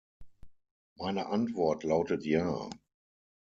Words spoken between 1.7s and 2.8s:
lautet ja.